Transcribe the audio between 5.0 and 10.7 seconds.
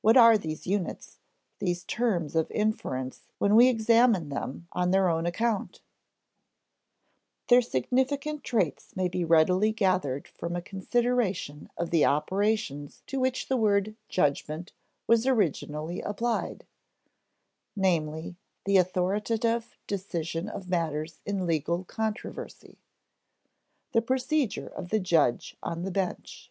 own account? Their significant traits may be readily gathered from a